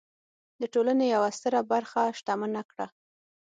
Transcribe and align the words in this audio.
د 0.61 0.63
ټولنې 0.73 1.05
یوه 1.15 1.29
ستره 1.37 1.59
برخه 1.71 2.01
شتمنه 2.17 2.61
کړه. 2.71 2.85